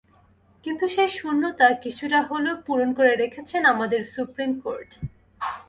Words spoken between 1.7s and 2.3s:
কিছুটা